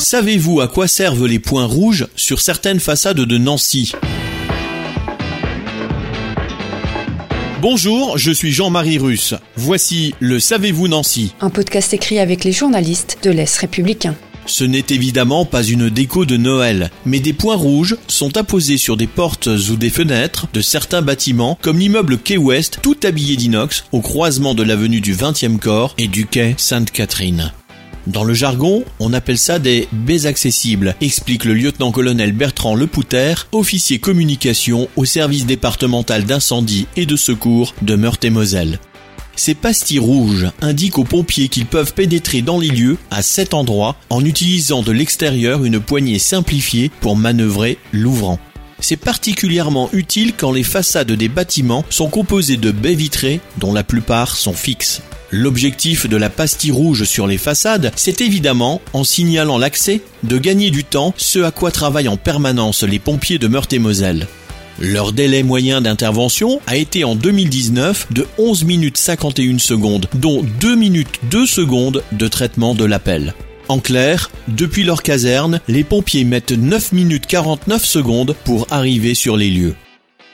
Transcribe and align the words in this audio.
Savez-vous 0.00 0.62
à 0.62 0.66
quoi 0.66 0.88
servent 0.88 1.26
les 1.26 1.38
points 1.38 1.66
rouges 1.66 2.06
sur 2.16 2.40
certaines 2.40 2.80
façades 2.80 3.20
de 3.20 3.36
Nancy? 3.36 3.92
Bonjour, 7.60 8.16
je 8.16 8.32
suis 8.32 8.50
Jean-Marie 8.50 8.96
Russe. 8.96 9.34
Voici 9.56 10.14
le 10.18 10.40
Savez-vous 10.40 10.88
Nancy 10.88 11.34
Un 11.42 11.50
podcast 11.50 11.92
écrit 11.92 12.18
avec 12.18 12.44
les 12.44 12.52
journalistes 12.52 13.18
de 13.22 13.30
l'Est 13.30 13.54
républicain. 13.58 14.16
Ce 14.46 14.64
n'est 14.64 14.86
évidemment 14.88 15.44
pas 15.44 15.62
une 15.62 15.90
déco 15.90 16.24
de 16.24 16.38
Noël, 16.38 16.90
mais 17.04 17.20
des 17.20 17.34
points 17.34 17.56
rouges 17.56 17.98
sont 18.08 18.38
apposés 18.38 18.78
sur 18.78 18.96
des 18.96 19.06
portes 19.06 19.48
ou 19.48 19.76
des 19.76 19.90
fenêtres 19.90 20.46
de 20.54 20.62
certains 20.62 21.02
bâtiments, 21.02 21.58
comme 21.60 21.78
l'immeuble 21.78 22.16
Quai 22.16 22.38
Ouest, 22.38 22.78
tout 22.80 22.96
habillé 23.04 23.36
d'inox, 23.36 23.84
au 23.92 24.00
croisement 24.00 24.54
de 24.54 24.62
l'avenue 24.62 25.02
du 25.02 25.14
20e 25.14 25.58
corps 25.58 25.94
et 25.98 26.08
du 26.08 26.24
quai 26.24 26.54
Sainte-Catherine. 26.56 27.52
Dans 28.06 28.24
le 28.24 28.32
jargon, 28.32 28.84
on 28.98 29.12
appelle 29.12 29.38
ça 29.38 29.58
des 29.58 29.86
baies 29.92 30.26
accessibles, 30.26 30.94
explique 31.00 31.44
le 31.44 31.54
lieutenant-colonel 31.54 32.32
Bertrand 32.32 32.74
Lepouter, 32.74 33.34
officier 33.52 33.98
communication 33.98 34.88
au 34.96 35.04
service 35.04 35.44
départemental 35.44 36.24
d'incendie 36.24 36.86
et 36.96 37.04
de 37.04 37.16
secours 37.16 37.74
de 37.82 37.96
Meurthe-et-Moselle. 37.96 38.80
Ces 39.36 39.54
pastilles 39.54 39.98
rouges 39.98 40.48
indiquent 40.60 40.98
aux 40.98 41.04
pompiers 41.04 41.48
qu'ils 41.48 41.66
peuvent 41.66 41.94
pénétrer 41.94 42.42
dans 42.42 42.58
les 42.58 42.68
lieux 42.68 42.98
à 43.10 43.22
cet 43.22 43.54
endroit 43.54 43.96
en 44.08 44.24
utilisant 44.24 44.82
de 44.82 44.92
l'extérieur 44.92 45.64
une 45.64 45.80
poignée 45.80 46.18
simplifiée 46.18 46.90
pour 47.00 47.16
manœuvrer 47.16 47.78
l'ouvrant. 47.92 48.38
C'est 48.80 48.96
particulièrement 48.96 49.90
utile 49.92 50.32
quand 50.36 50.52
les 50.52 50.62
façades 50.62 51.12
des 51.12 51.28
bâtiments 51.28 51.84
sont 51.90 52.08
composées 52.08 52.56
de 52.56 52.70
baies 52.70 52.94
vitrées 52.94 53.40
dont 53.58 53.72
la 53.72 53.84
plupart 53.84 54.36
sont 54.36 54.54
fixes. 54.54 55.02
L'objectif 55.32 56.08
de 56.08 56.16
la 56.16 56.28
pastille 56.28 56.72
rouge 56.72 57.04
sur 57.04 57.28
les 57.28 57.38
façades, 57.38 57.92
c'est 57.94 58.20
évidemment, 58.20 58.80
en 58.92 59.04
signalant 59.04 59.58
l'accès, 59.58 60.00
de 60.24 60.38
gagner 60.38 60.70
du 60.70 60.82
temps, 60.82 61.14
ce 61.16 61.38
à 61.38 61.52
quoi 61.52 61.70
travaillent 61.70 62.08
en 62.08 62.16
permanence 62.16 62.82
les 62.82 62.98
pompiers 62.98 63.38
de 63.38 63.46
Meurthe-et-Moselle. 63.46 64.26
Leur 64.80 65.12
délai 65.12 65.42
moyen 65.42 65.82
d'intervention 65.82 66.60
a 66.66 66.76
été 66.76 67.04
en 67.04 67.14
2019 67.14 68.08
de 68.12 68.26
11 68.38 68.64
minutes 68.64 68.96
51 68.96 69.58
secondes, 69.58 70.06
dont 70.14 70.42
2 70.60 70.74
minutes 70.74 71.20
2 71.30 71.46
secondes 71.46 72.02
de 72.10 72.28
traitement 72.28 72.74
de 72.74 72.84
l'appel. 72.84 73.34
En 73.68 73.78
clair, 73.78 74.32
depuis 74.48 74.82
leur 74.82 75.02
caserne, 75.02 75.60
les 75.68 75.84
pompiers 75.84 76.24
mettent 76.24 76.50
9 76.50 76.90
minutes 76.90 77.26
49 77.26 77.84
secondes 77.84 78.34
pour 78.44 78.66
arriver 78.70 79.14
sur 79.14 79.36
les 79.36 79.50
lieux. 79.50 79.76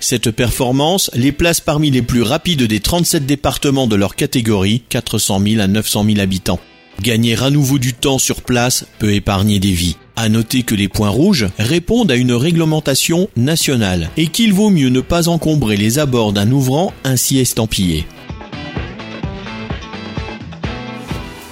Cette 0.00 0.30
performance 0.30 1.10
les 1.14 1.32
place 1.32 1.60
parmi 1.60 1.90
les 1.90 2.02
plus 2.02 2.22
rapides 2.22 2.62
des 2.62 2.78
37 2.78 3.26
départements 3.26 3.88
de 3.88 3.96
leur 3.96 4.14
catégorie, 4.14 4.82
400 4.88 5.40
000 5.44 5.60
à 5.60 5.66
900 5.66 6.04
000 6.04 6.20
habitants. 6.20 6.60
Gagner 7.02 7.36
à 7.42 7.50
nouveau 7.50 7.78
du 7.78 7.94
temps 7.94 8.18
sur 8.18 8.42
place 8.42 8.86
peut 9.00 9.12
épargner 9.12 9.58
des 9.58 9.72
vies. 9.72 9.96
À 10.14 10.28
noter 10.28 10.62
que 10.62 10.76
les 10.76 10.88
points 10.88 11.08
rouges 11.08 11.48
répondent 11.58 12.10
à 12.12 12.16
une 12.16 12.32
réglementation 12.32 13.28
nationale 13.36 14.10
et 14.16 14.28
qu'il 14.28 14.52
vaut 14.52 14.70
mieux 14.70 14.88
ne 14.88 15.00
pas 15.00 15.28
encombrer 15.28 15.76
les 15.76 15.98
abords 15.98 16.32
d'un 16.32 16.50
ouvrant 16.52 16.92
ainsi 17.02 17.38
estampillé. 17.38 18.06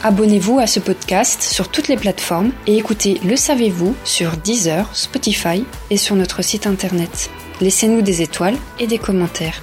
Abonnez-vous 0.05 0.61
à 0.61 0.69
ce 0.69 0.79
podcast 0.79 1.43
sur 1.43 1.69
toutes 1.69 1.89
les 1.89 1.97
plateformes 1.97 2.53
et 2.69 2.77
écoutez 2.77 3.21
Le 3.25 3.35
Savez-vous 3.35 3.97
sur 4.05 4.37
Deezer, 4.37 4.89
Spotify 4.95 5.65
et 5.91 5.97
sur 5.97 6.15
notre 6.15 6.43
site 6.43 6.69
internet. 6.69 7.29
Laissez-nous 7.61 8.03
des 8.03 8.21
étoiles 8.21 8.57
et 8.79 8.87
des 8.87 8.99
commentaires. 8.99 9.63